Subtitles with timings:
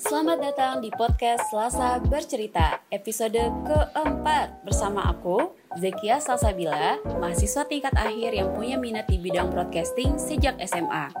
[0.00, 3.36] Selamat datang di podcast Selasa Bercerita, episode
[3.68, 10.56] keempat bersama aku, Zekia Salsabila, mahasiswa tingkat akhir yang punya minat di bidang broadcasting sejak
[10.64, 11.12] SMA.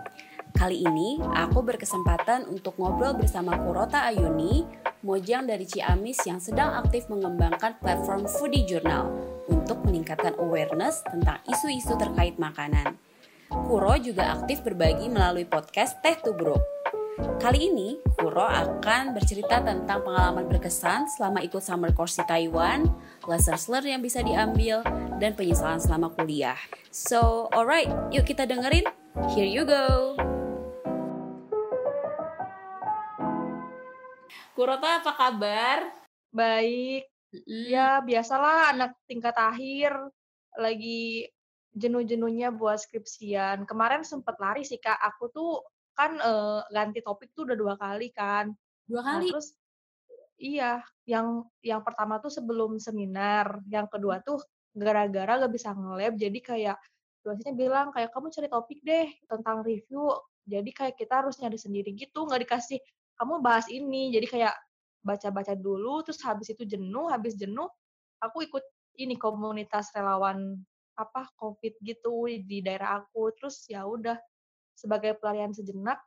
[0.56, 4.64] Kali ini, aku berkesempatan untuk ngobrol bersama Kurota Ayuni,
[5.04, 9.12] mojang dari Ciamis yang sedang aktif mengembangkan platform Foodie Journal
[9.52, 12.96] untuk meningkatkan awareness tentang isu-isu terkait makanan.
[13.52, 16.79] Kuro juga aktif berbagi melalui podcast Teh Tubruk
[17.40, 22.84] Kali ini, Kuro akan bercerita tentang pengalaman berkesan selama ikut summer course di Taiwan,
[23.24, 24.84] lessons learned yang bisa diambil,
[25.20, 26.56] dan penyesalan selama kuliah.
[26.88, 28.88] So, alright, yuk kita dengerin.
[29.32, 30.16] Here you go.
[34.52, 35.78] Kurota apa kabar?
[36.32, 37.08] Baik.
[37.32, 37.64] Mm.
[37.72, 39.96] Ya, biasalah anak tingkat akhir
[40.58, 41.30] lagi
[41.72, 43.64] jenuh-jenuhnya buat skripsian.
[43.64, 44.98] Kemarin sempat lari sih Kak.
[44.98, 45.62] Aku tuh
[46.00, 48.48] kan uh, ganti topik tuh udah dua kali kan.
[48.88, 49.28] Dua nah, kali?
[49.28, 49.48] Nah, terus
[50.40, 50.72] iya,
[51.04, 54.40] yang yang pertama tuh sebelum seminar, yang kedua tuh
[54.72, 56.78] gara-gara gak bisa nge-lab, jadi kayak
[57.20, 60.08] dosennya bilang kayak kamu cari topik deh tentang review.
[60.48, 62.80] Jadi kayak kita harus nyari sendiri gitu, nggak dikasih
[63.20, 64.08] kamu bahas ini.
[64.08, 64.56] Jadi kayak
[65.04, 67.68] baca-baca dulu, terus habis itu jenuh, habis jenuh
[68.24, 68.64] aku ikut
[69.00, 70.60] ini komunitas relawan
[71.00, 74.20] apa covid gitu di daerah aku terus ya udah
[74.80, 76.00] sebagai pelarian sejenak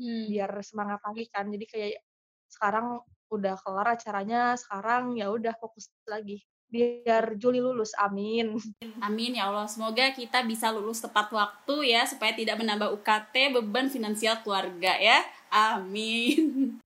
[0.00, 0.32] hmm.
[0.32, 1.52] biar semangat lagi kan.
[1.52, 2.00] Jadi kayak
[2.48, 6.40] sekarang udah kelar acaranya sekarang ya udah fokus lagi
[6.74, 7.94] biar Juli lulus.
[7.94, 8.58] Amin.
[8.98, 9.70] Amin ya Allah.
[9.70, 15.22] Semoga kita bisa lulus tepat waktu ya supaya tidak menambah UKT beban finansial keluarga ya.
[15.52, 16.74] Amin.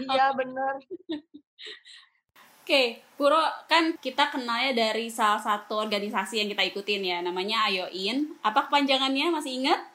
[0.00, 0.80] Iya bener.
[0.80, 2.86] Oke, okay,
[3.18, 8.32] Puro kan kita kenalnya dari salah satu organisasi yang kita ikutin ya, namanya Ayoin.
[8.40, 9.28] Apa kepanjangannya?
[9.28, 9.91] Masih ingat?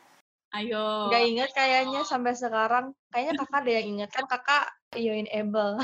[0.56, 1.12] Ayo.
[1.12, 2.96] Gak inget kayaknya sampai sekarang.
[3.12, 5.76] Kayaknya kakak deh yang inget kan kakak Yoin Able.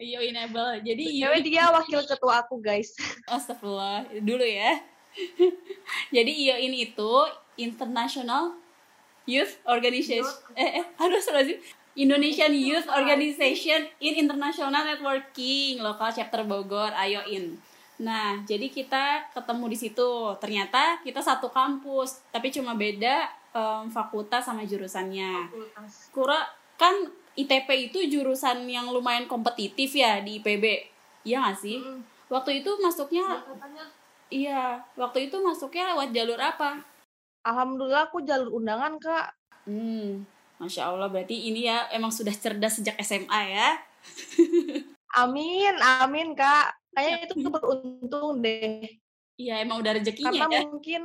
[0.00, 0.82] Yoin Able.
[0.82, 2.96] Jadi Yoin dia wakil ketua aku guys.
[3.30, 4.10] Astagfirullah.
[4.18, 4.82] Dulu ya.
[6.16, 7.12] Jadi Yoin itu
[7.54, 8.58] International
[9.30, 10.26] Youth Organization.
[10.58, 11.60] Eh, eh, aduh sih.
[11.98, 17.58] Indonesian Youth Organization in International Networking Lokal Chapter Bogor Ayoin.
[18.00, 20.10] Nah, jadi kita ketemu di situ.
[20.40, 25.50] Ternyata kita satu kampus, tapi cuma beda um, fakultas sama jurusannya.
[25.50, 25.92] Fakultas.
[26.10, 26.40] Kura
[26.80, 26.94] kan
[27.36, 30.64] ITP itu jurusan yang lumayan kompetitif ya di IPB.
[31.24, 31.78] Iya gak sih?
[31.78, 32.00] Mm.
[32.30, 33.86] Waktu itu masuknya ya,
[34.30, 34.62] Iya,
[34.94, 36.86] waktu itu masuknya lewat jalur apa?
[37.42, 39.34] Alhamdulillah aku jalur undangan, Kak.
[39.66, 40.22] Hmm,
[40.62, 43.68] Masya Allah, berarti ini ya emang sudah cerdas sejak SMA ya?
[45.18, 46.78] amin, amin, Kak.
[46.94, 48.86] Kayaknya itu beruntung deh.
[49.34, 50.62] Iya, emang udah rezekinya Karena ya?
[50.70, 51.02] mungkin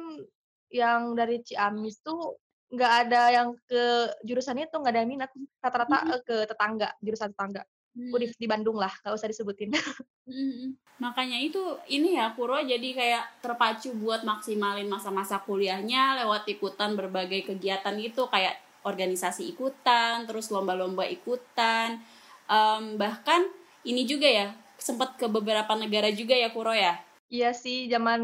[0.71, 2.39] yang dari Ciamis tuh
[2.71, 5.31] nggak ada yang ke jurusan itu nggak ada yang minat.
[5.61, 6.21] Rata-rata hmm.
[6.25, 7.63] ke tetangga jurusan tetangga.
[7.95, 8.11] Hmm.
[8.19, 9.71] di, di Bandung lah nggak usah disebutin.
[10.25, 10.73] Hmm.
[10.97, 17.45] makanya itu ini ya Kuro jadi kayak terpacu buat maksimalin masa-masa kuliahnya lewat ikutan berbagai
[17.45, 18.25] kegiatan gitu.
[18.33, 22.01] Kayak organisasi ikutan terus lomba-lomba ikutan.
[22.49, 23.45] Um, bahkan
[23.85, 26.97] ini juga ya sempat ke beberapa negara juga ya Kuro ya?
[27.29, 28.21] Iya sih zaman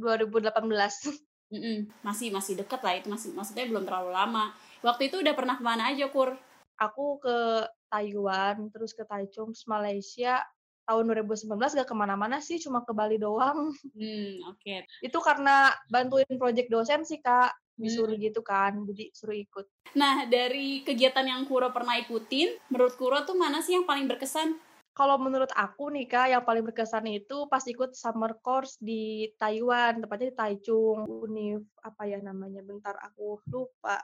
[0.00, 0.48] 2018
[1.54, 4.50] Mm-mm, masih masih deket lah itu masih maksudnya belum terlalu lama.
[4.82, 6.34] Waktu itu udah pernah ke mana aja kur?
[6.74, 10.42] Aku ke Taiwan, terus ke Taichung, Malaysia.
[10.84, 11.48] Tahun 2019
[11.80, 13.72] gak ke mana-mana sih, cuma ke Bali doang.
[13.94, 14.58] Hmm, oke.
[14.60, 14.84] Okay.
[15.00, 18.26] Itu karena bantuin project dosen sih kak, disuruh hmm.
[18.28, 19.64] gitu kan, jadi suruh ikut.
[19.96, 24.58] Nah dari kegiatan yang Kuro pernah ikutin, menurut Kuro tuh mana sih yang paling berkesan?
[24.94, 29.98] Kalau menurut aku nih kak yang paling berkesan itu pas ikut summer course di Taiwan
[29.98, 33.98] tepatnya di Taichung Univ apa ya namanya bentar aku lupa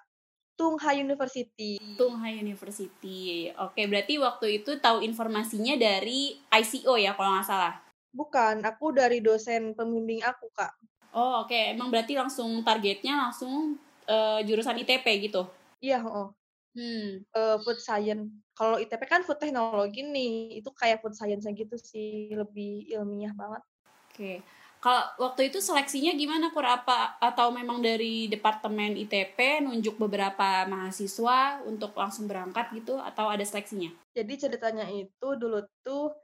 [0.61, 1.81] Tung Hai University.
[1.97, 3.49] Tung Hai University.
[3.57, 7.81] Oke, berarti waktu itu tahu informasinya dari ICO ya kalau nggak salah.
[8.13, 10.77] Bukan, aku dari dosen pembimbing aku, Kak.
[11.17, 11.57] Oh, oke.
[11.57, 15.49] Emang berarti langsung targetnya langsung uh, jurusan ITP gitu?
[15.81, 16.37] Iya, oh.
[16.75, 17.27] Hmm.
[17.35, 18.31] Uh, food science.
[18.55, 23.63] Kalau ITP kan food teknologi nih, itu kayak food science gitu sih, lebih ilmiah banget.
[24.11, 24.15] Oke.
[24.15, 24.37] Okay.
[24.81, 26.65] Kalau waktu itu seleksinya gimana Kur?
[26.65, 33.45] Apa atau memang dari departemen ITP nunjuk beberapa mahasiswa untuk langsung berangkat gitu atau ada
[33.45, 33.93] seleksinya?
[34.17, 36.17] Jadi ceritanya itu dulu tuh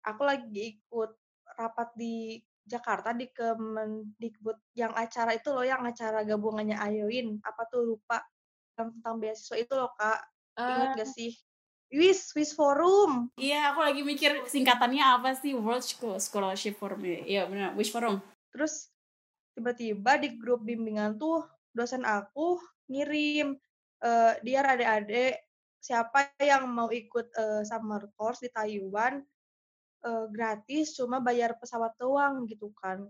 [0.00, 1.12] aku lagi ikut
[1.60, 7.92] rapat di Jakarta di Kemendikbud yang acara itu loh yang acara gabungannya Ayoin apa tuh
[7.96, 8.24] lupa
[8.78, 10.18] yang tentang beasiswa itu loh kak
[10.56, 11.34] uh, ingat gak sih
[11.88, 13.32] Wis, Wis Forum.
[13.40, 15.80] Iya, aku lagi mikir singkatannya apa sih World
[16.20, 17.00] Scholarship Forum.
[17.00, 18.20] Iya benar, Wis Forum.
[18.52, 18.92] Terus
[19.56, 22.60] tiba-tiba di grup bimbingan tuh dosen aku
[22.92, 23.56] ngirim
[24.04, 25.40] uh, dia adik-adik
[25.80, 29.22] siapa yang mau ikut, eee, summer course di Taiwan,
[30.04, 33.06] eee, gratis cuma bayar pesawat doang gitu kan.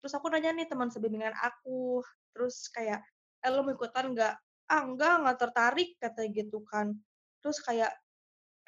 [0.00, 2.00] Terus aku nanya nih teman sebimbingan aku,
[2.32, 3.04] terus kayak,
[3.44, 4.34] "Eh, lu mau ikutan nggak?"
[4.70, 6.94] "Ah, enggak, nggak tertarik," katanya gitu kan.
[7.42, 7.90] Terus kayak,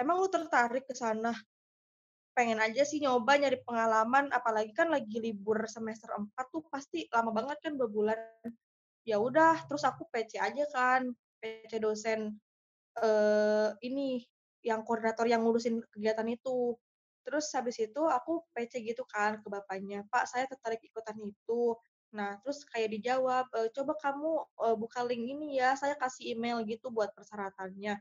[0.00, 1.32] "Emang lu tertarik ke sana?"
[2.36, 7.30] "Pengen aja sih nyoba nyari pengalaman, apalagi kan lagi libur semester 4 tuh pasti lama
[7.34, 8.18] banget kan 2 bulan."
[9.08, 11.10] Ya udah, terus aku PC aja kan,
[11.42, 12.36] PC dosen,
[13.02, 14.22] eee, ini,
[14.66, 16.76] yang koordinator yang ngurusin kegiatan itu.
[17.26, 21.76] Terus habis itu aku PC gitu kan ke bapaknya, "Pak, saya tertarik ikutan itu."
[22.12, 26.60] Nah, terus kayak dijawab, eee, "Coba kamu, eee, buka link ini ya, saya kasih email
[26.68, 27.96] gitu buat persyaratannya."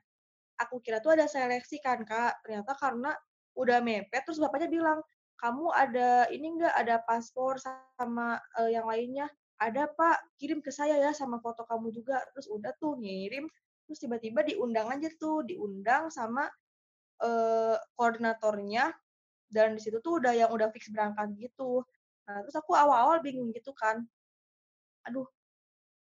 [0.63, 3.11] Aku kira tuh ada seleksi kan, Kak, ternyata karena
[3.57, 4.99] udah mepet terus bapaknya bilang,
[5.41, 9.27] "Kamu ada ini enggak, ada paspor sama, eee, yang lainnya?"
[9.61, 13.47] "Ada, Pak, kirim ke saya ya sama foto kamu juga." Terus udah tuh ngirim,
[13.87, 16.47] terus tiba-tiba diundang aja tuh, diundang sama,
[17.23, 18.93] eee, koordinatornya
[19.53, 21.83] dan di situ tuh udah yang udah fix berangkat gitu.
[22.29, 24.05] Nah, terus aku awal-awal bingung gitu kan,
[25.05, 25.25] aduh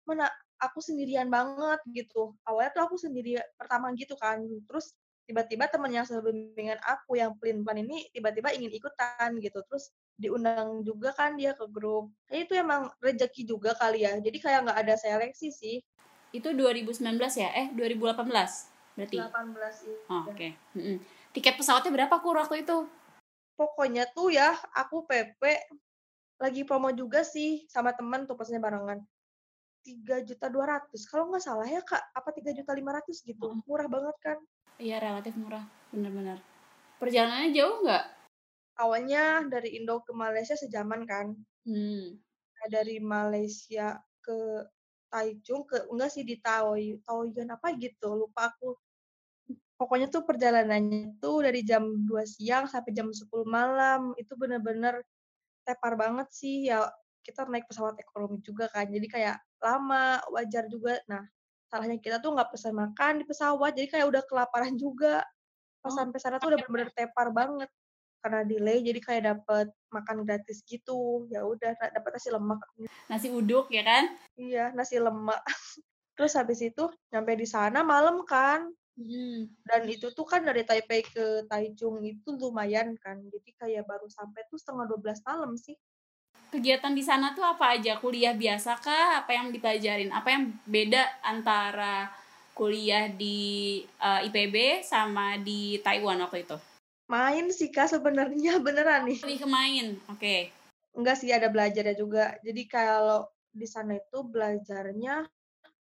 [0.05, 0.29] mana
[0.61, 2.37] aku sendirian banget gitu.
[2.45, 4.93] Awalnya tuh aku sendiri pertama gitu kan, terus
[5.25, 11.13] tiba-tiba temen yang sebimbingan aku yang pelin-pelan ini tiba-tiba ingin ikutan gitu, terus diundang juga
[11.17, 12.13] kan dia ke grup.
[12.29, 15.75] Kayaknya itu emang rezeki juga kali ya, jadi kayak nggak ada seleksi sih.
[16.31, 17.49] Itu 2019 ya?
[17.57, 19.17] Eh, 2018 berarti?
[19.19, 19.99] 18 iya.
[20.11, 20.47] Oh, oke.
[20.75, 20.97] Mm-mm.
[21.31, 22.87] Tiket pesawatnya berapa kur waktu itu?
[23.55, 25.41] Pokoknya tuh ya, aku PP
[26.41, 28.99] lagi promo juga sih sama temen tuh pesennya barengan.
[29.81, 33.49] tiga juta dua ratus kalau nggak salah ya Kak, apa tiga juta lima ratus gitu,
[33.49, 33.65] Heeh.
[33.65, 34.37] murah banget kan.
[34.77, 35.65] Iya, relatif murah.
[35.89, 36.37] Bener-bener.
[37.01, 38.05] Perjalanannya jauh nggak?
[38.77, 41.33] Awalnya dari Indo ke Malaysia sejaman kan,
[41.65, 42.17] Hmm.
[42.57, 44.65] nah dari Malaysia ke
[45.09, 48.77] Taichung ke enggak sih di Taoy Taoyuan apa gitu, lupa aku.
[49.81, 55.01] Pokoknya tuh perjalanannya tuh dari jam 2 siang sampai jam 10 malam, itu bener-bener
[55.63, 56.89] tepar banget sih, ya
[57.21, 60.97] kita naik pesawat ekonomi juga kan, jadi kayak lama, wajar juga.
[61.05, 61.21] Nah,
[61.69, 65.21] salahnya kita tuh nggak pesan makan di pesawat, jadi kayak udah kelaparan juga.
[65.81, 67.69] Pas Oh, sampai sana tuh udah bener-bener tepar banget,
[68.21, 72.59] karena delay jadi kayak dapet makan gratis gitu, ya udah da dapet nasi lemak.
[73.09, 74.03] nasi uduk ya kan?
[74.37, 75.41] Iya, nasi lemak.
[76.17, 78.69] Terus habis itu nyampe di sana malam kan,
[79.01, 79.39] Hmm.
[79.65, 84.45] dan itu tuh kan dari Taipei ke Taichung itu lumayan kan, jadi kayak baru sampai
[84.47, 85.75] tuh setengah 12 malam sih.
[86.51, 87.95] Kegiatan di sana tuh apa aja?
[87.95, 89.23] Kuliah biasa kah?
[89.23, 90.11] Apa yang dipelajarin?
[90.11, 92.11] Apa yang beda antara
[92.51, 96.59] kuliah di eh, IPB sama di Taiwan waktu itu?
[97.07, 99.23] Main sih Kak sebenarnya beneran nih.
[99.23, 99.87] Lebih ke main.
[100.11, 100.51] Oke.
[100.91, 102.35] Enggak sih ada belajarnya juga.
[102.43, 105.23] Jadi kalau di sana itu belajarnya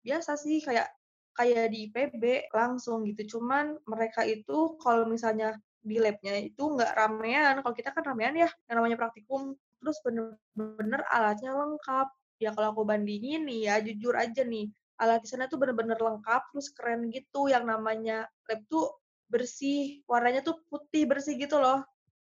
[0.05, 0.93] biasa sih kayak
[1.37, 3.37] kayak di IPB langsung gitu.
[3.37, 7.55] Cuman mereka itu kalau misalnya di lab-nya itu nggak ramean.
[7.63, 9.55] Kalau kita kan ramean ya, yang namanya praktikum.
[9.81, 12.07] Terus bener-bener alatnya lengkap.
[12.41, 14.69] Ya kalau aku bandingin nih ya, jujur aja nih,
[15.01, 17.49] alat di sana tuh bener-bener lengkap, terus keren gitu.
[17.49, 18.97] Yang namanya lab tuh
[19.31, 21.81] bersih, warnanya tuh putih bersih gitu loh.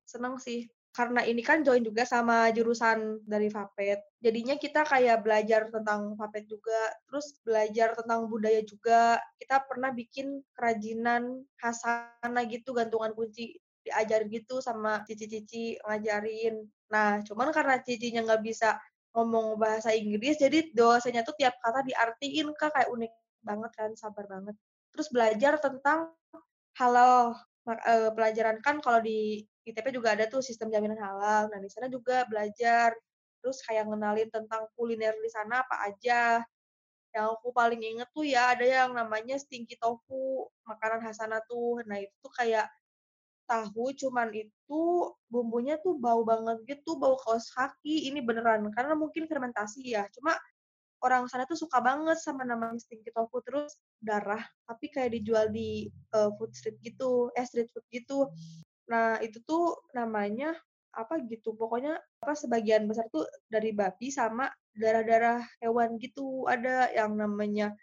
[0.07, 0.67] Seneng sih.
[0.95, 3.99] Karena ini kan join juga sama jurusan dari Fapet.
[4.23, 9.19] Jadinya kita kayak belajar tentang Fapet juga, terus belajar tentang budaya juga.
[9.35, 16.63] Kita pernah bikin kerajinan khasana gitu, gantungan kunci diajarin gitu sama cici-cici ngajarin.
[16.89, 18.79] Nah, cuman karena cicinya nggak bisa
[19.13, 23.11] ngomong bahasa Inggris, jadi dosennya tuh tiap kata diartiin Kak, kayak unik
[23.43, 24.55] banget kan, sabar banget.
[24.95, 26.15] Terus belajar tentang
[26.79, 27.35] halal,
[27.67, 31.49] eee, pelajaran kan kalau di ITB juga ada tuh sistem jaminan halal.
[31.51, 32.93] Nah, di sana juga belajar,
[33.41, 36.41] terus kayak ngenalin tentang kuliner di sana apa aja.
[37.15, 41.81] Yang aku paling inget tuh ya ada yang namanya stinky tofu, makanan khas sana tuh.
[41.89, 42.67] Nah, itu tuh kayak
[43.49, 44.81] tahu, cuman itu
[45.29, 50.09] bumbunya tuh bau banget gitu, bau kaos kaki, ini beneran, karena mungkin fermentasi ya.
[50.17, 50.33] Cuma
[51.05, 55.89] orang sana tuh suka banget sama namanya stinky tofu, terus darah, tapi kayak dijual di,
[55.91, 58.29] eee, food street gitu, eh, street food gitu.
[58.91, 60.53] Nah, itu tuh namanya
[60.95, 66.45] apa gitu, pokoknya apa, sebagian besar tuh dari babi sama darah-darah hewan gitu.
[66.47, 67.73] Ada yang namanya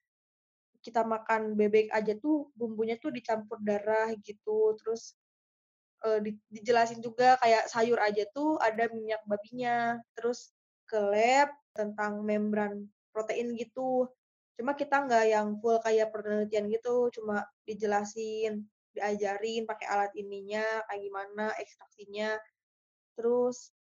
[0.84, 5.14] kita makan bebek aja tuh bumbunya tuh dicampur darah gitu, terus
[6.06, 10.52] eee, di dijelasin juga kayak sayur aja tuh ada minyak babinya, terus
[10.90, 14.08] ke lab tentang membran protein gitu.
[14.58, 18.64] Cuma kita nggak yang full kayak penelitian gitu, cuma dijelasin,
[18.96, 22.36] diajarin pakai alat ininya, kayak gimana ekstraksinya.
[23.18, 23.72] Terus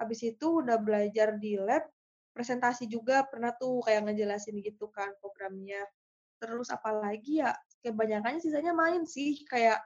[0.00, 1.84] habis itu udah belajar di lab,
[2.36, 5.84] presentasi juga pernah tuh kayak ngejelasin gitu kan programnya.
[6.42, 7.52] Terus apalagi ya,
[7.84, 9.80] kebanyakannya sisanya main sih, kayak,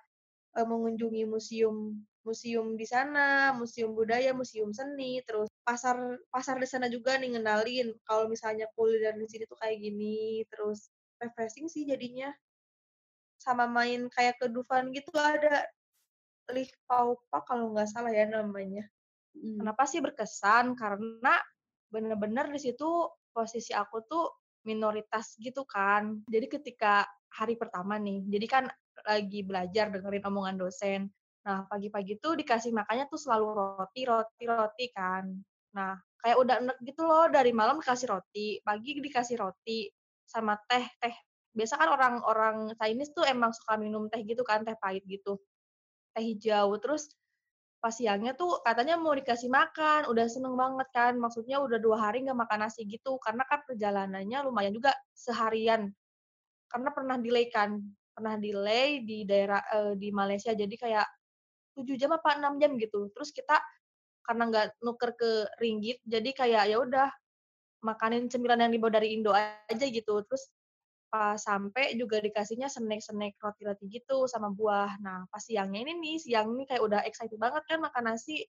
[0.56, 5.96] eee, mengunjungi museum museum di sana, museum budaya, museum seni, terus pasar
[6.34, 10.90] pasar di sana juga nih ngenalin kalau misalnya kuliner di sini tuh kayak gini, terus
[11.22, 12.30] refreshing sih jadinya.
[13.46, 15.70] Sama main kayak ke Dufan gitu ada,
[16.50, 18.82] Lich Pau Park kalau nggak salah ya namanya.
[19.38, 19.62] Mhm.
[19.62, 20.74] Kenapa sih berkesan?
[20.74, 21.38] Karena
[21.94, 24.26] bener-bener di situ posisi aku tuh
[24.66, 26.26] minoritas gitu kan.
[26.26, 28.64] Jadi ketika hari pertama nih, jadi kan
[29.06, 31.00] lagi belajar dengerin omongan dosen.
[31.46, 35.30] Nah, pagi-pagi tuh dikasih makannya tuh selalu roti roti roti kan.
[35.78, 39.86] Nah, kayak udah enek gitu loh, dari malam dikasih roti, pagi dikasih roti,
[40.26, 41.14] sama teh teh
[41.56, 45.40] biasa kan orang-orang Chinese tuh emang suka minum teh gitu kan, teh pahit gitu,
[46.16, 46.74] teh hijau.
[46.82, 47.10] Terus
[47.82, 52.24] pas siangnya tuh katanya mau dikasih makan, udah seneng banget kan, maksudnya udah 2 hari
[52.26, 55.92] nggak makan nasi gitu, karena kan perjalanannya lumayan juga seharian,
[56.72, 57.80] karena pernah delay kan,
[58.16, 61.06] pernah delay di daerah eee, di Malaysia, jadi kayak
[61.78, 63.08] 7 jam apa 6 jam gitu.
[63.16, 63.58] Terus kita
[64.26, 65.30] karena nggak nuker ke
[65.62, 67.08] ringgit, jadi kayak ya udah
[67.84, 70.22] makanin cemilan yang dibawa dari Indo aja gitu.
[70.26, 70.44] Terus
[71.12, 74.98] pas sampai juga dikasihnya snack-snack roti-roti gitu sama buah.
[75.02, 78.44] Nah, pas siangnya ini nih, siang ini kayak udah excited banget kan makan nasi.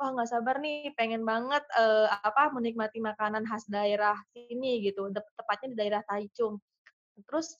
[0.00, 5.26] Wah, nggak sabar nih, pengen banget, eee, apa, menikmati makanan khas daerah sini gitu, tep
[5.38, 6.56] tepatnya di daerah Taichung.
[7.28, 7.56] Terus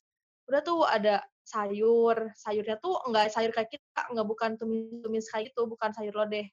[0.51, 5.67] udah tuh ada sayur, sayurnya tuh nggak sayur kayak kita, nggak bukan tumis-tumis kayak gitu,
[5.71, 6.47] bukan sayur lodeh.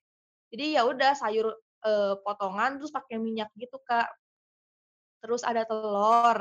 [0.53, 1.53] Jadi ya udah sayur,
[1.85, 4.09] eee, potongan terus pakai minyak gitu, Kak.
[5.23, 6.37] Terus ada telur,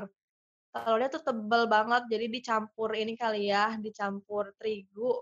[0.85, 5.13] telurnya tuh tebel banget, jadi dicampur ini kali ya, dicampur terigu,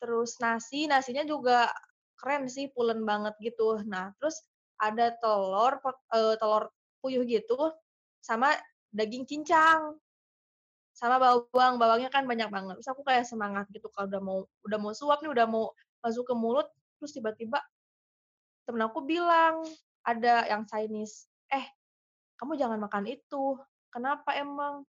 [0.00, 1.68] terus nasi, nasinya juga
[2.20, 3.80] keren sih, pulen banget gitu.
[3.88, 4.42] Nah, terus
[4.80, 5.80] ada telur
[6.14, 6.64] eee, telur
[7.02, 7.58] puyuh gitu,
[8.24, 8.54] sama
[8.94, 9.96] daging cincang,
[10.94, 12.74] sama bawang, bawangnya kan banyak banget.
[12.82, 15.72] Terus aku kayak semangat gitu kalau udah mau udah mau suap nih, udah mau
[16.04, 16.68] masuk ke mulut,
[17.00, 17.60] terus tiba-tiba
[18.68, 19.64] temen aku bilang,
[20.06, 21.64] ada yang Chinese, "Eh,
[22.40, 23.58] kamu jangan makan itu."
[23.92, 24.86] "Kenapa emang?"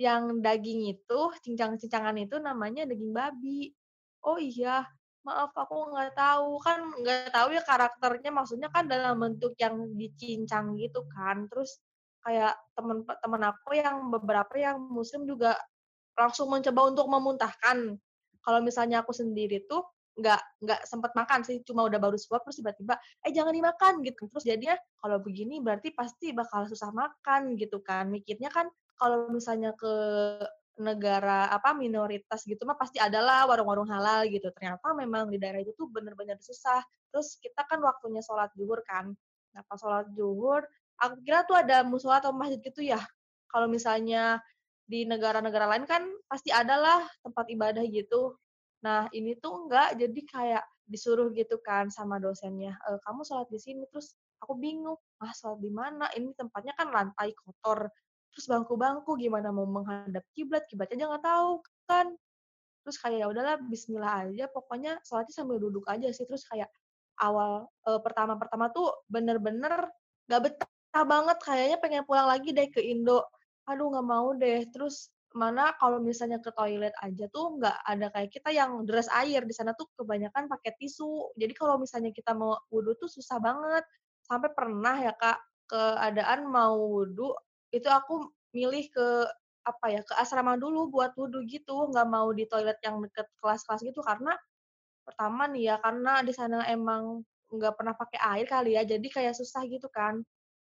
[0.00, 3.70] "Yang daging itu, cincang-cincangan itu namanya daging babi."
[4.26, 4.86] "Oh iya,
[5.26, 10.74] maaf aku nggak tahu." Kan nggak tahu ya karakternya, maksudnya kan dalam bentuk yang dicincang
[10.80, 11.46] gitu kan.
[11.50, 11.78] Terus
[12.24, 12.56] kayak
[13.22, 15.54] temen aku yang beberapa yang muslim juga
[16.18, 17.98] langsung mencoba untuk memuntahkan.
[18.44, 19.82] Kalau misalnya aku sendiri tuh
[20.14, 22.94] nggak nggak sempet makan sih, cuma udah baru suap terus tiba-tiba,
[23.26, 24.30] "Eh, jangan dimakan," gitu.
[24.30, 28.08] Terus jadinya kalau begini berarti pasti bakal susah makan gitu kan.
[28.10, 29.90] Mikirnya kan kalau misalnya ke
[30.78, 34.50] negara apa, minoritas gitu mah pasti adalah warung-warung halal gitu.
[34.54, 36.82] Ternyata memang di daerah itu tuh bener-bener susah.
[37.14, 39.14] Terus kita kan waktunya sholat zuhur kan.
[39.54, 40.66] Nah, pas sholat zuhur,
[40.98, 42.98] aku kira tuh ada musola atau masjid gitu ya.
[43.50, 44.42] Kalau misalnya
[44.84, 48.34] di negara-negara lain kan pasti adalah tempat ibadah gitu.
[48.84, 53.56] Nah, ini tuh enggak, jadi kayak disuruh gitu kan sama dosennya, eee, "Kamu sholat di
[53.60, 54.14] sini." Terus
[54.44, 56.06] aku bingung, "Ah, sholat di mana?
[56.12, 57.88] Ini tempatnya kan lantai kotor,
[58.34, 61.50] terus bangku-bangku gimana mau menghadap kiblat, kiblat aja nggak tahu
[61.88, 62.06] kan."
[62.84, 66.24] Terus kayak ya udahlah bismillah aja, pokoknya sholatnya sambil duduk aja sih.
[66.28, 66.68] Terus kayak
[67.20, 69.88] awal, eee, pertama-pertama tuh bener-bener
[70.28, 73.24] nggak betah banget, kayaknya pengen pulang lagi deh ke Indo.
[73.70, 74.64] Aduh nggak mau deh.
[74.72, 79.42] Terus mana kalau misalnya ke toilet aja tuh nggak ada kayak kita yang deras air,
[79.42, 81.34] di sana tuh kebanyakan pakai tisu.
[81.34, 83.82] Jadi kalau misalnya kita mau wudhu tuh susah banget.
[84.24, 85.38] Sampai pernah ya Kak,
[85.68, 87.34] keadaan mau wudhu,
[87.74, 89.08] itu aku milih ke
[89.66, 93.80] apa ya, ke asrama dulu buat wudhu gitu, nggak mau di toilet yang deket kelas-kelas
[93.84, 94.00] gitu.
[94.04, 94.32] Karena
[95.04, 99.34] pertama nih ya, karena di sana emang nggak pernah pakai air kali ya, jadi kayak
[99.36, 100.22] susah gitu kan.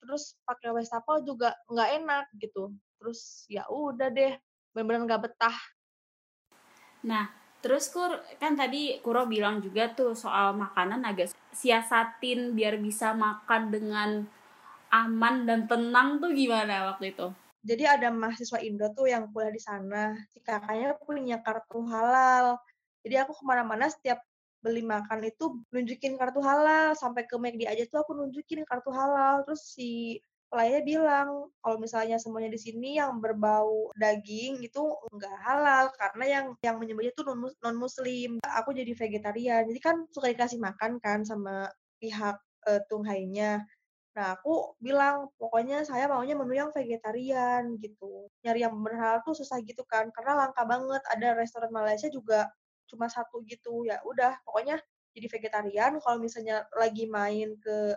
[0.02, 2.72] Terus pakai wastafel juga nggak enak gitu.
[3.00, 4.34] Terus ya udah deh,
[4.72, 5.58] bener-bener nggak betah.
[7.06, 7.30] Nah,
[7.62, 13.70] terus Kur, kan tadi Kuro bilang juga tuh soal makanan agak siasatin biar bisa makan
[13.70, 14.10] dengan
[14.90, 17.26] aman dan tenang tuh gimana waktu itu?
[17.66, 22.58] Jadi ada mahasiswa Indo tuh yang kuliah di sana, si kakaknya punya kartu halal.
[23.02, 24.22] Jadi aku ke mana-mana setiap
[24.62, 29.42] beli makan itu nunjukin kartu halal, sampai ke McD aja tuh aku nunjukin kartu halal.
[29.42, 30.22] Terus si
[30.56, 31.28] pelayannya bilang,
[31.60, 34.80] kalau misalnya semuanya di sini yang berbau daging itu
[35.12, 38.40] nggak halal karena yang yang menyembelih itu non non muslim.
[38.40, 41.68] Aku jadi vegetarian, jadi kan suka dikasih makan kan sama
[42.00, 43.68] pihak uh, tunghainya.
[44.16, 48.32] Nah, aku bilang, pokoknya saya maunya menu yang vegetarian gitu.
[48.40, 51.04] Nyari yang bener halal tuh susah gitu kan, karena langka banget.
[51.12, 52.48] Ada restoran Malaysia juga
[52.88, 53.84] cuma satu gitu.
[53.84, 54.80] Ya udah, pokoknya
[55.12, 55.92] jadi vegetarian.
[56.00, 57.92] Kalau misalnya lagi main ke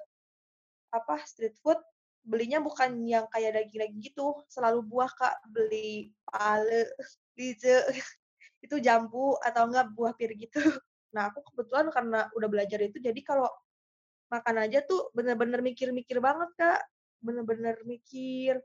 [0.92, 1.80] apa street food,
[2.24, 6.94] belinya bukan yang kayak daging-daging gitu, selalu buah Kak, beli pale
[7.40, 7.84] lije
[8.66, 10.60] itu jambu atau enggak buah pir gitu.
[11.10, 13.50] Nah, aku kebetulan karena udah belajar itu jadi kalau
[14.30, 16.86] makan aja tuh bener-bener mikir-mikir banget, Kak.
[17.18, 18.62] Bener-bener mikir.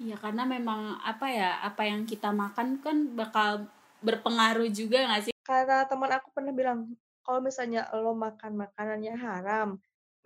[0.00, 3.68] Iya, karena memang apa ya, apa yang kita makan kan bakal
[4.00, 5.34] berpengaruh juga nggak sih?
[5.44, 6.88] Karena teman aku pernah bilang,
[7.20, 9.76] kalau misalnya lo makan makanannya haram,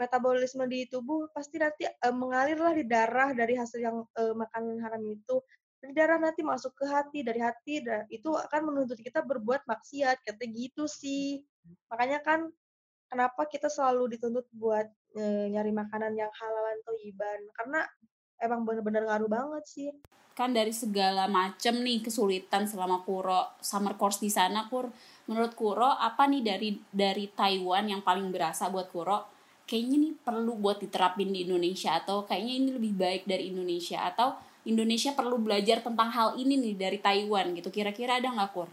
[0.00, 5.02] metabolisme di tubuh pasti nanti uh, mengalirlah di darah dari hasil yang uh, makanan haram
[5.06, 5.40] itu.
[5.82, 10.22] Dari darah nanti masuk ke hati dari hati dan itu akan menuntut kita berbuat maksiat
[10.22, 11.42] kata gitu sih.
[11.90, 12.46] Makanya kan
[13.10, 17.80] kenapa kita selalu dituntut buat e, nyari makanan yang halalan atau iban karena
[18.40, 19.90] emang bener-bener ngaruh banget sih.
[20.32, 24.88] Kan dari segala macam nih kesulitan selama Kuro summer course di sana Kur.
[25.28, 29.31] Menurut Kuro apa nih dari dari Taiwan yang paling berasa buat Kuro
[29.66, 34.36] kayaknya nih perlu buat diterapin di Indonesia atau kayaknya ini lebih baik dari Indonesia atau
[34.62, 37.68] Indonesia perlu belajar tentang hal ini nih dari Taiwan gitu.
[37.74, 38.70] Kira-kira ada nggak, Kur?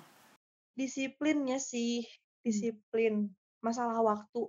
[0.78, 2.06] Disiplinnya sih,
[2.46, 3.26] disiplin.
[3.66, 4.46] Masalah waktu.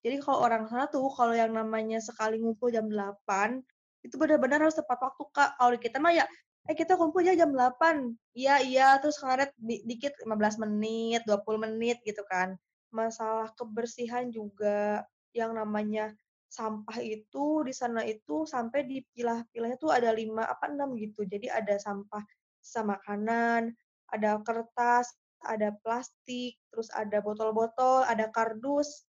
[0.00, 3.60] Jadi kalau orang sana tuh, kalau yang namanya sekali ngumpul jam 8,
[4.00, 5.50] itu benar-benar harus tepat waktu, Kak.
[5.60, 6.24] Kalau di kita mah ya,
[6.64, 8.16] eh kita kumpul aja jam 8.
[8.32, 12.56] Iya, iya, terus ngaret di, dikit 15 menit, 20 menit gitu kan.
[12.88, 15.04] Masalah kebersihan juga
[15.36, 16.12] yang namanya
[16.48, 21.28] sampah itu di sana itu sampai dipilah-pilahnya tuh ada lima apa enam gitu.
[21.28, 22.24] Jadi ada sampah
[22.64, 23.76] sisa makanan,
[24.12, 25.12] ada kertas,
[25.44, 29.04] ada plastik, terus ada botol-botol, ada kardus.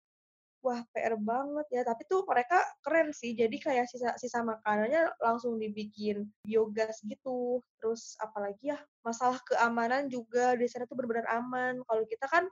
[0.60, 1.82] Wah, PR banget ya.
[1.88, 3.32] Tapi tuh mereka keren sih.
[3.32, 7.64] Jadi kayak sisa-sisa makanannya langsung dibikin biogas gitu.
[7.80, 11.80] Terus apalagi ya, masalah keamanan juga di sana tuh benar-benar aman.
[11.88, 12.44] Kalau kita kan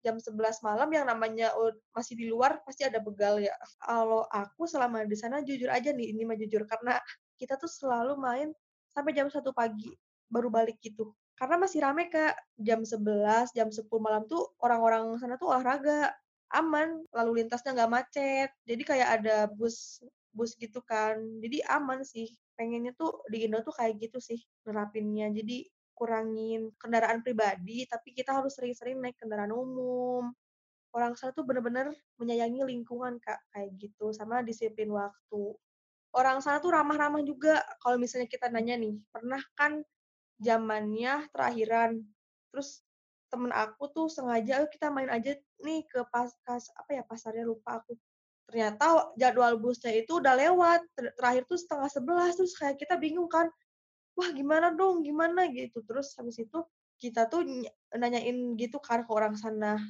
[0.00, 1.52] jam 11 malam yang namanya
[1.92, 3.52] masih di luar pasti ada begal ya.
[3.84, 6.96] Kalau aku selama di sana jujur aja nih, ini mah jujur karena
[7.40, 8.48] kita tuh selalu main
[8.92, 9.92] sampai jam 1 pagi
[10.32, 11.12] baru balik gitu.
[11.38, 16.12] Karena masih rame Kak, jam 11, jam 10 malam tuh orang-orang sana tuh olahraga,
[16.52, 18.50] aman, lalu lintasnya nggak macet.
[18.68, 20.04] Jadi kayak ada bus
[20.36, 21.16] bus gitu kan.
[21.40, 22.28] Jadi aman sih.
[22.60, 24.36] Pengennya tuh di Indo tuh kayak gitu sih
[24.68, 25.32] nerapinnya.
[25.32, 25.64] Jadi
[26.00, 30.32] kurangin kendaraan pribadi, tapi kita harus sering-sering naik kendaraan umum.
[30.96, 35.54] Orang sana tuh bener-bener menyayangi lingkungan, Kak, kayak gitu, sama disiplin waktu.
[36.16, 39.84] Orang sana tuh ramah-ramah juga, kalau misalnya kita nanya nih, pernah kan
[40.40, 42.00] zamannya terakhiran,
[42.48, 42.80] terus
[43.28, 47.84] temen aku tuh sengaja, kita main aja nih ke pas, pas apa ya pasarnya lupa
[47.84, 47.94] aku.
[48.50, 53.46] Ternyata jadwal busnya itu udah lewat, terakhir tuh setengah sebelas, terus kayak kita bingung kan,
[54.20, 55.80] wah gimana dong, gimana gitu.
[55.80, 56.60] Terus habis itu
[57.00, 57.40] kita tuh
[57.96, 59.80] nanyain gitu kan ke orang sana.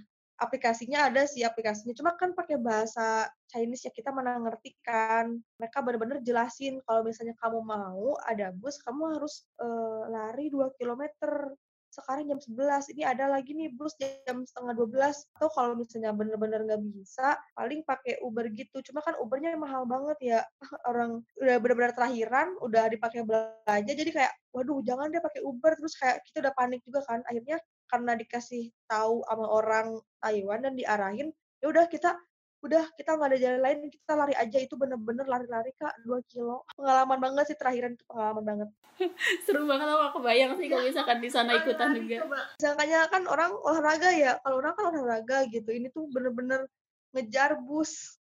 [0.41, 5.37] Aplikasinya ada sih aplikasinya, cuma kan pakai bahasa Chinese ya kita mana ngerti kan.
[5.59, 11.53] Mereka bener-bener jelasin kalau misalnya kamu mau ada bus, kamu harus uh, lari 2 kilometer
[11.91, 16.63] sekarang jam 11 ini ada lagi nih bus jam setengah 12 atau kalau misalnya bener-bener
[16.63, 18.79] nggak bisa paling pakai Uber gitu.
[18.87, 20.41] Cuma kan Ubernya mahal banget ya.
[20.91, 23.93] Orang udah bener-bener terakhiran udah dipakai belanja.
[23.93, 25.75] Jadi kayak waduh jangan deh pakai Uber.
[25.75, 27.21] Terus kayak kita udah panik juga kan.
[27.27, 27.59] Akhirnya
[27.91, 32.17] karena dikasih tahu sama orang Taiwan dan diarahin ya udah kita
[32.61, 34.59] udah kita nggak ada jalan lain kita lari aja.
[34.61, 35.97] Itu bener-bener lari-lari kak.
[36.05, 36.69] Dua kilo.
[36.77, 38.69] Pengalaman banget sih terakhiran itu pengalaman banget.
[39.49, 42.17] Seru banget aku bayang sih kalau misalkan di sana ikutan juga.
[42.61, 44.37] misalkannya kan orang olahraga ya.
[44.45, 45.71] Kalau orang kan olahraga gitu.
[45.73, 46.69] Ini tuh bener-bener
[47.17, 48.21] ngejar bus.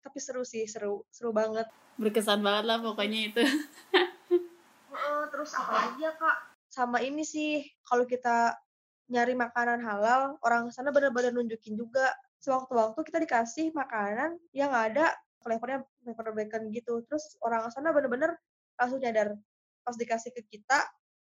[0.00, 1.02] Tapi seru sih seru.
[1.10, 1.66] Seru banget.
[1.98, 3.42] Berkesan banget lah pokoknya itu.
[4.90, 6.36] Uh, terus apa lagi ya kak?
[6.66, 7.62] Sama ini sih.
[7.86, 8.58] Kalau kita
[9.10, 15.12] nyari makanan halal orang sana bener-bener nunjukin juga sewaktu-waktu kita dikasih makanan yang ada
[15.44, 17.04] flavornya flavor bacon gitu.
[17.08, 18.36] Terus orang sana bener-bener
[18.80, 19.36] langsung nyadar
[19.84, 20.80] pas dikasih ke kita,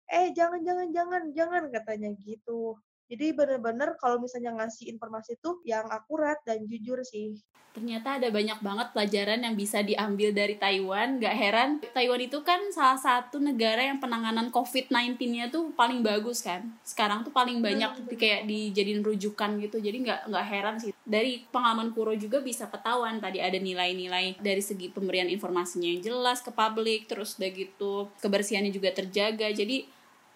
[0.09, 2.77] eh jangan jangan jangan jangan katanya gitu.
[3.07, 7.39] Jadi bener-bener kalau misalnya ngasih informasi itu yang akurat dan jujur sih.
[7.77, 11.21] Ternyata ada banyak banget pelajaran yang bisa diambil dari Taiwan.
[11.21, 16.73] Gak heran, Taiwan itu kan salah satu negara yang penanganan COVID-19-nya tuh paling bagus kan.
[16.81, 18.17] Sekarang tuh paling banyak hmm.
[18.17, 19.77] kayak dijadiin rujukan gitu.
[19.77, 20.89] Jadi nggak nggak heran sih.
[21.05, 26.41] Dari pengalaman Kuro juga bisa ketahuan tadi ada nilai-nilai dari segi pemberian informasinya yang jelas
[26.41, 27.05] ke publik.
[27.05, 29.53] Terus udah gitu kebersihannya juga terjaga.
[29.53, 29.85] Jadi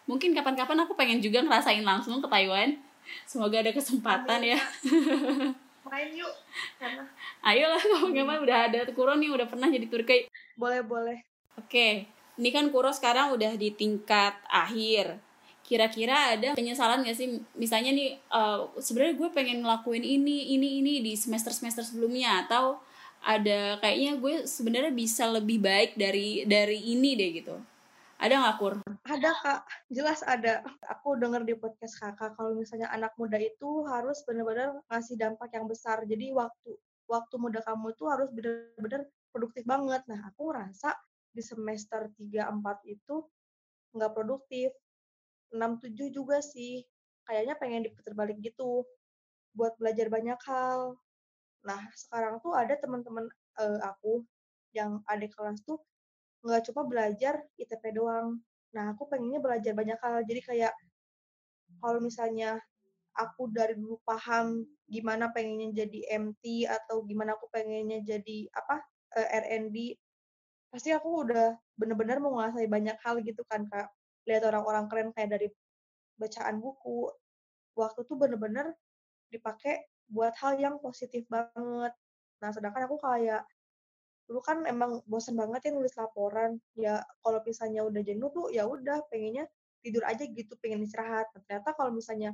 [0.05, 2.77] mungkin kapan-kapan aku pengen juga ngerasain langsung ke Taiwan.
[3.25, 4.55] Semoga ada kesempatan Amin.
[4.55, 4.59] ya.
[5.91, 6.29] Main yuk
[6.77, 7.03] karena
[7.41, 10.29] ayolah kalau nggak mau udah ada Kuro nih udah pernah jadi guide.
[10.55, 11.17] Boleh boleh.
[11.57, 12.05] Oke
[12.41, 15.19] ini kan Kuro sekarang udah di tingkat akhir.
[15.61, 17.39] Kira-kira ada penyesalan gak sih?
[17.55, 22.81] Misalnya nih uh, sebenarnya gue pengen ngelakuin ini ini ini di semester semester sebelumnya atau
[23.21, 27.55] ada kayaknya gue sebenarnya bisa lebih baik dari dari ini deh gitu
[28.21, 28.73] Ada nggak, Kur?
[29.09, 29.61] Ada, Kak.
[29.89, 30.61] Jelas ada.
[30.93, 35.65] Aku dengar di podcast Kakak kalau misalnya anak muda itu harus benar-benar ngasih dampak yang
[35.65, 36.05] besar.
[36.05, 36.77] Jadi waktu
[37.09, 40.05] waktu muda kamu itu harus benar-benar produktif banget.
[40.05, 40.93] Nah, aku ngerasa
[41.33, 43.25] di semester 3 4 itu
[43.97, 44.69] nggak produktif.
[45.49, 46.85] 6 7 juga sih.
[47.25, 48.85] Kayaknya pengen diputar balik gitu
[49.57, 50.93] buat belajar banyak hal.
[51.65, 53.25] Nah, sekarang tuh ada teman-teman
[53.57, 54.21] uh, aku
[54.77, 55.81] yang adik kelas tuh
[56.45, 58.41] nggak cuma belajar ITP doang.
[58.75, 60.23] Nah, aku pengennya belajar banyak hal.
[60.25, 60.73] Jadi kayak
[61.81, 62.59] kalau misalnya
[63.17, 68.75] aku dari dulu paham gimana pengennya jadi MT atau gimana aku pengennya jadi apa
[69.19, 69.77] eh, R&D,
[70.71, 73.91] pasti aku udah bener-bener menguasai banyak hal gitu kan kak.
[74.27, 75.47] Lihat orang-orang keren kayak dari
[76.19, 77.11] bacaan buku,
[77.75, 78.71] waktu tuh bener-bener
[79.33, 81.93] dipakai buat hal yang positif banget.
[82.43, 83.43] Nah, sedangkan aku kayak
[84.31, 86.55] dulu kan emang bosan banget ya nulis laporan.
[86.79, 89.43] Ya kalau misalnya udah jenuh tuh ya udah pengennya
[89.83, 91.27] tidur aja gitu pengen istirahat.
[91.35, 92.31] Nah, ternyata kalau misalnya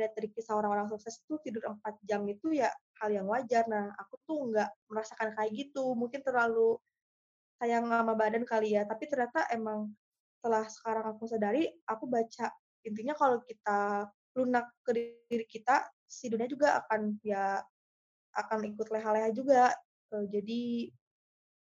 [0.00, 2.72] lihat dari kisah orang-orang sukses tuh tidur 4 jam itu ya
[3.04, 3.68] hal yang wajar.
[3.68, 5.92] Nah aku tuh nggak merasakan kayak gitu.
[5.92, 6.80] Mungkin terlalu
[7.60, 8.88] sayang sama badan kali ya.
[8.88, 9.92] Tapi ternyata emang
[10.40, 12.48] setelah sekarang aku sadari aku baca
[12.88, 14.92] intinya kalau kita lunak ke
[15.28, 17.60] diri kita si dunia juga akan ya
[18.32, 19.76] akan ikut leha-leha juga.
[20.10, 20.90] Jadi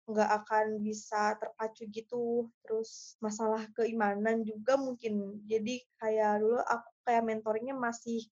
[0.05, 2.49] nggak akan bisa terpacu gitu.
[2.65, 5.41] Terus masalah keimanan juga mungkin.
[5.49, 8.25] Jadi kayak dulu aku kayak mentoringnya masih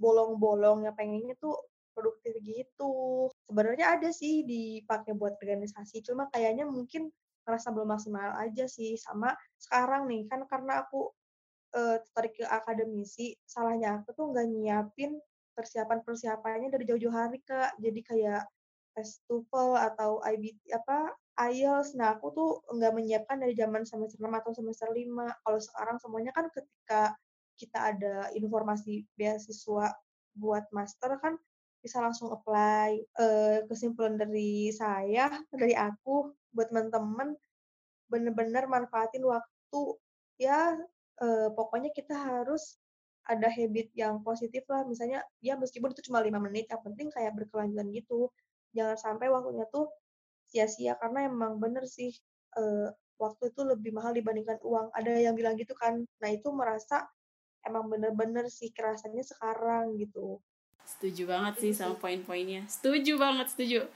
[0.00, 1.54] bolong-bolong ya pengennya tuh
[1.92, 3.28] produktif gitu.
[3.44, 7.12] Sebenarnya ada sih dipakai buat organisasi, cuma kayaknya mungkin
[7.44, 8.96] ngerasa belum maksimal aja sih.
[8.96, 11.12] Sama sekarang nih, kan karena aku
[11.76, 15.20] uh, tertarik ke akademisi, salahnya aku tuh nggak nyiapin
[15.52, 17.76] persiapan-persiapannya dari jauh-jauh hari, Kak.
[17.76, 18.48] Jadi kayak
[18.94, 21.96] tes TOEFL atau IBT apa IELTS.
[21.96, 25.32] Nah, aku tuh nggak menyiapkan dari zaman semester 6 atau semester 5.
[25.46, 27.16] Kalau sekarang semuanya kan ketika
[27.56, 29.92] kita ada informasi beasiswa
[30.36, 31.36] buat master kan
[31.80, 33.00] bisa langsung apply.
[33.16, 33.26] E,
[33.68, 37.32] kesimpulan dari saya, dari aku, buat teman-teman,
[38.12, 39.82] bener-bener manfaatin waktu.
[40.36, 40.76] Ya,
[41.20, 41.26] e,
[41.56, 42.76] pokoknya kita harus
[43.24, 44.84] ada habit yang positif lah.
[44.84, 48.28] Misalnya, ya meskipun itu cuma lima menit, yang penting kayak berkelanjutan gitu
[48.76, 49.90] jangan sampai waktunya tuh
[50.50, 52.10] sia-sia karena emang bener sih
[52.58, 54.90] uh, waktu itu lebih mahal dibandingkan uang.
[54.96, 56.02] Ada yang bilang gitu kan.
[56.02, 57.06] Nah itu merasa
[57.62, 60.40] emang bener-bener sih kerasanya sekarang gitu.
[60.88, 62.66] Setuju banget sih sama poin-poinnya.
[62.66, 63.86] Setuju banget, setuju.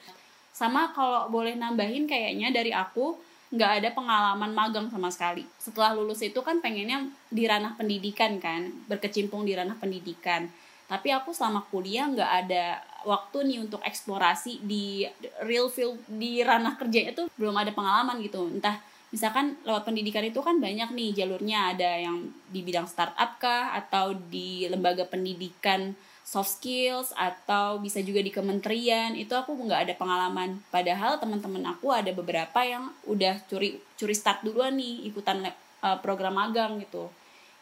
[0.55, 3.19] Sama kalau boleh nambahin kayaknya dari aku
[3.51, 5.43] nggak ada pengalaman magang sama sekali.
[5.59, 10.47] Setelah lulus itu kan pengennya di ranah pendidikan kan, berkecimpung di ranah pendidikan
[10.85, 15.05] tapi aku selama kuliah nggak ada waktu nih untuk eksplorasi di
[15.45, 18.49] real field di ranah kerja itu belum ada pengalaman gitu.
[18.49, 18.81] Entah
[19.15, 21.77] misalkan lewat pendidikan itu kan banyak nih jalurnya.
[21.77, 28.25] Ada yang di bidang startup kah atau di lembaga pendidikan soft skills atau bisa juga
[28.25, 29.13] di kementerian.
[29.15, 30.65] Itu aku nggak ada pengalaman.
[30.73, 35.45] Padahal teman-teman aku ada beberapa yang udah curi curi start duluan nih ikutan
[35.85, 37.13] uh, program magang gitu.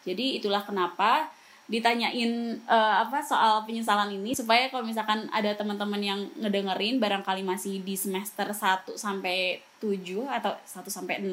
[0.06, 1.30] Jadi itulah kenapa
[1.72, 7.80] ditanyain uh, apa soal penyesalan ini supaya kalau misalkan ada teman-teman yang ngedengerin barangkali masih
[7.80, 9.96] di semester 1 sampai 7
[10.28, 11.32] atau 1 sampai 6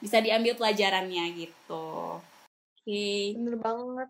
[0.00, 2.16] bisa diambil pelajarannya gitu.
[2.16, 2.88] Oke.
[2.88, 3.36] Okay.
[3.36, 4.08] Bener banget.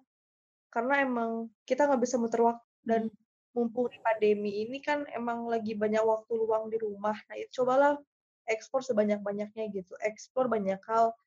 [0.71, 3.51] Karena emang kita nggak bisa muter waktu dan hmm.
[3.51, 7.19] mumpung di pandemi ini kan emang lagi banyak waktu luang di rumah.
[7.27, 7.99] Nah, itu cobalah
[8.47, 9.99] ekspor sebanyak-banyaknya gitu.
[9.99, 11.19] Ekspor banyak hal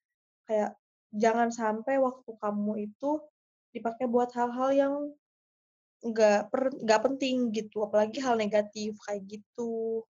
[0.47, 0.71] kayak
[1.11, 3.19] jangan sampai waktu kamu itu
[3.75, 4.93] dipakai buat hal-hal yang
[5.99, 10.03] nggak per nggak penting gitu apalagi hal negatif kayak gitu.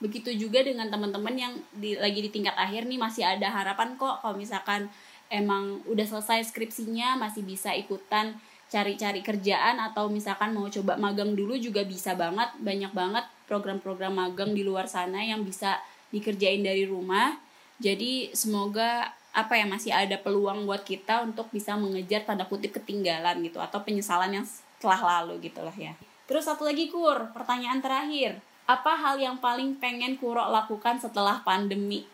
[0.00, 4.24] Begitu juga dengan teman-teman yang di, lagi di tingkat akhir nih masih ada harapan kok
[4.24, 4.88] kalau misalkan
[5.28, 8.36] emang udah selesai skripsinya masih bisa ikutan
[8.70, 12.54] cari-cari kerjaan atau misalkan mau coba magang dulu juga bisa banget.
[12.60, 15.80] Banyak banget program-program magang di luar sana yang bisa
[16.14, 17.34] dikerjain dari rumah.
[17.80, 23.38] Jadi semoga apa ya masih ada peluang buat kita untuk bisa mengejar tanda kutip ketinggalan
[23.46, 24.46] gitu atau penyesalan yang
[24.82, 25.94] telah lalu gitu lah ya.
[26.26, 28.38] Terus satu lagi Kur, pertanyaan terakhir.
[28.66, 32.06] Apa hal yang paling pengen Kuro lakukan setelah pandemi?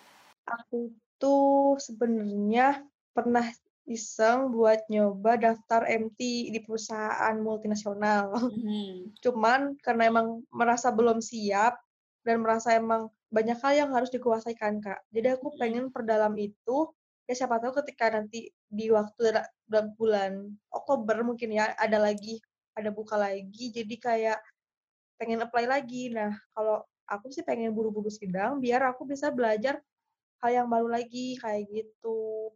[0.48, 2.80] Aku tuh sebenarnya
[3.12, 3.44] pernah
[3.86, 8.34] iseng buat nyoba daftar MT di perusahaan multinasional.
[8.34, 9.14] Hmm.
[9.22, 11.78] Cuman karena emang merasa belum siap
[12.26, 14.98] dan merasa emang banyak hal yang harus dikuasai kan kak.
[15.14, 16.90] Jadi aku pengen perdalam itu
[17.26, 19.34] ya siapa tahu ketika nanti di waktu
[19.98, 22.38] bulan Oktober mungkin ya ada lagi
[22.78, 24.38] ada buka lagi jadi kayak
[25.18, 29.78] pengen apply lagi nah kalau aku sih pengen buru-buru sidang biar aku bisa belajar
[30.42, 32.52] hal yang baru lagi kayak gitu.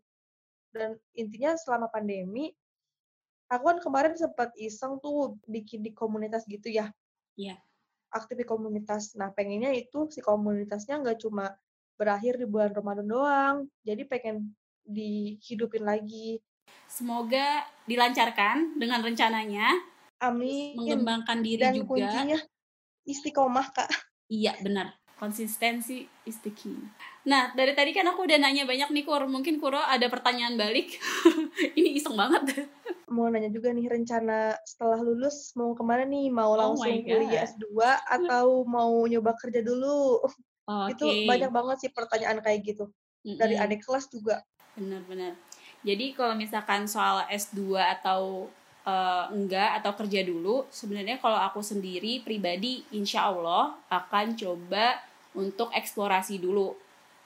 [0.71, 2.53] Dan intinya selama pandemi
[3.51, 6.93] aku kan kemarin sempat iseng tuh bikin di komunitas gitu ya.
[7.35, 7.59] Iya.
[8.11, 9.15] Aktif di komunitas.
[9.19, 11.55] Nah, pengennya itu si komunitasnya nggak cuma
[11.99, 13.57] berakhir di bulan Ramadan doang.
[13.83, 14.55] Jadi pengen
[14.91, 16.43] dihidupin lagi.
[16.91, 19.79] Semoga dilancarkan dengan rencananya.
[20.21, 20.77] Amin.
[20.77, 21.89] Mengembangkan diri Dan juga.
[21.97, 22.39] kuncinya
[23.09, 23.91] istiqomah, Kak.
[24.29, 24.95] Iya, benar.
[25.17, 26.77] Konsistensi is the key.
[27.29, 29.29] Nah, dari tadi kan aku udah nanya banyak nih, Kur.
[29.29, 30.97] Mungkin Kuro ada pertanyaan balik.
[31.79, 32.65] Ini iseng banget.
[33.13, 36.33] Mau nanya juga nih, rencana setelah lulus mau ke mana nih?
[36.33, 37.53] Mau Oh langsung kuliah God.
[37.53, 37.67] S2
[38.09, 40.25] atau mau nyoba kerja dulu?
[40.97, 42.89] Itu banyak banget sih pertanyaan kayak gitu.
[43.21, 44.41] Dari adik kelas juga.
[44.79, 45.35] Benar-benar.
[45.81, 48.53] Jadi kalau misalkan soal S2 atau
[48.85, 55.01] eh, enggak atau kerja dulu, sebenarnya kalau aku sendiri pribadi insya Allah akan coba
[55.33, 56.77] untuk eksplorasi dulu.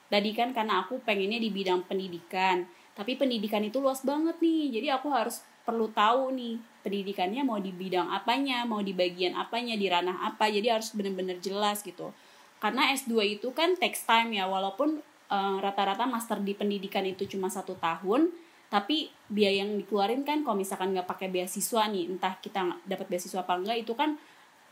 [0.05, 4.79] Tadi kan karena aku pengennya di bidang pendidikan, tapi pendidikan itu luas banget nih.
[4.79, 9.73] Jadi aku harus perlu tahu nih pendidikannya mau di bidang apanya, mau di bagian apanya,
[9.73, 10.47] di ranah apa.
[10.47, 12.13] Jadi harus benar-benar jelas gitu.
[12.61, 17.47] Karena S2 itu kan takes time ya, walaupun eh, rata-rata master di pendidikan itu cuma
[17.49, 18.31] satu tahun,
[18.69, 23.45] tapi biaya yang dikeluarin kan kalau misalkan nggak pakai beasiswa nih, entah kita dapat beasiswa
[23.45, 24.17] apa enggak itu kan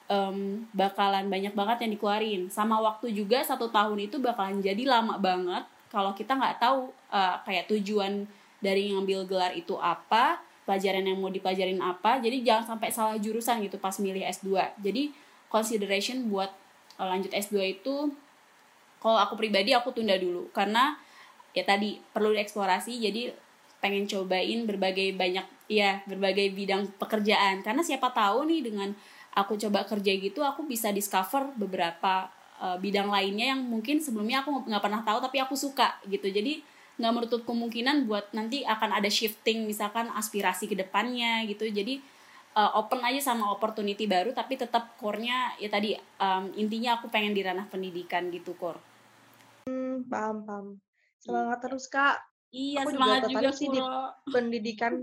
[0.10, 2.42] em, bakalan banyak banget yang dikeluarin.
[2.50, 5.63] Sama waktu juga satu tahun itu bakalan jadi lama banget
[5.94, 8.26] kalau kita nggak tahu eh, kayak tujuan
[8.63, 12.18] dari ngambil gelar itu apa, pelajaran yang mau dipelajarin apa.
[12.24, 14.82] Jadi jangan sampai salah jurusan gitu pas milih S2.
[14.82, 15.13] Jadi
[15.52, 16.50] consideration buat
[16.98, 18.10] eh, lanjut S2 itu
[19.04, 20.48] kalau aku pribadi aku tunda dulu.
[20.56, 20.96] Karena
[21.52, 23.04] ya tadi perlu dieksplorasi.
[23.04, 23.28] Jadi
[23.84, 27.60] pengen cobain berbagai banyak ya berbagai bidang pekerjaan.
[27.68, 28.96] Karena siapa tahu nih dengan
[29.36, 32.32] aku coba kerja gitu aku bisa discover beberapa
[32.63, 36.32] uh, bidang lainnya yang mungkin sebelumnya aku nggak pernah tahu tapi aku suka gitu.
[36.32, 36.63] Jadi
[36.96, 41.68] nggak menutup kemungkinan buat nanti akan ada shifting misalkan aspirasi ke depannya gitu.
[41.68, 42.00] Jadi
[42.56, 47.34] uh, open aja sama opportunity baru tapi tetap core-nya ya tadi um, intinya aku pengen
[47.34, 48.92] di ranah pendidikan gitu core
[49.63, 50.67] Hmm, paham, paham.
[51.19, 52.19] Semangat terus, Kak.
[52.54, 54.93] iya Aku juga semangat juga, tertarik sih di Kuro pendidikan.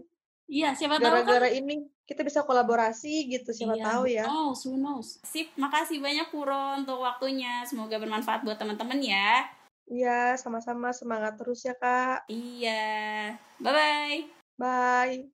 [0.51, 4.25] iya siapa tahu kan Gara-gara ini kita bisa kolaborasi gitu, siapa Iya, tahu ya.
[4.27, 5.09] knows, who knows.
[5.23, 7.63] Sip, makasih banyak Puro untuk waktunya.
[7.67, 9.47] Semoga bermanfaat buat teman-teman ya.
[9.87, 12.27] Iya, sama-sama semangat terus ya, Kak.
[12.27, 13.35] Iya.
[13.59, 14.19] Bye-bye.
[14.59, 15.31] Bye.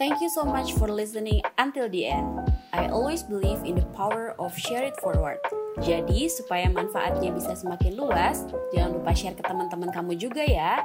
[0.00, 2.49] Thank you so much for listening until the end.
[2.70, 5.42] I always believe in the power of share it forward.
[5.82, 10.82] Jadi, supaya manfaatnya bisa semakin luas, jangan lupa share ke teman-teman kamu juga ya.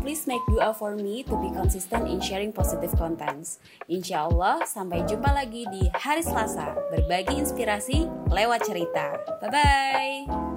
[0.00, 3.60] Please make dua for me to be consistent in sharing positive contents.
[3.84, 6.72] Insya Allah, sampai jumpa lagi di hari Selasa.
[6.88, 9.20] Berbagi inspirasi lewat cerita.
[9.44, 10.49] Bye-bye.